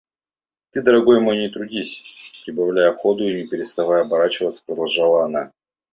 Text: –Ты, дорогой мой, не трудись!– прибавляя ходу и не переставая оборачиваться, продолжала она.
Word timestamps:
–Ты, 0.71 0.81
дорогой 0.81 1.19
мой, 1.19 1.37
не 1.37 1.49
трудись!– 1.49 2.03
прибавляя 2.43 2.91
ходу 2.95 3.23
и 3.23 3.35
не 3.35 3.47
переставая 3.47 4.01
оборачиваться, 4.01 4.63
продолжала 4.65 5.25
она. 5.25 5.51